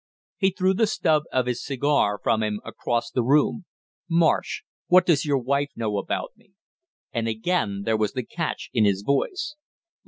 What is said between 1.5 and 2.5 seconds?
cigar from